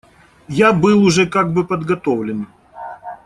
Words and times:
Я 0.57 0.73
был 0.73 1.03
уже 1.03 1.27
как 1.27 1.53
бы 1.53 1.63
подготовлен. 1.63 2.47